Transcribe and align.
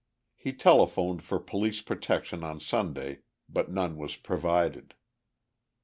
He 0.35 0.51
telephoned 0.51 1.21
for 1.21 1.37
police 1.37 1.83
protection 1.83 2.43
on 2.43 2.59
Sunday, 2.59 3.19
but 3.47 3.69
none 3.69 3.97
was 3.97 4.15
provided. 4.15 4.95